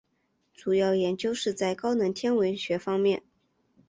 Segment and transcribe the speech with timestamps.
[0.55, 3.21] 主要研究是在高能天文学方面。